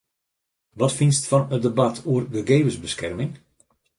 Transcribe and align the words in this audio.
Wat 0.79 0.95
fynst 0.99 1.25
fan 1.29 1.43
it 1.55 1.63
debat 1.65 1.97
oer 2.11 2.23
gegevensbeskerming? 2.37 3.31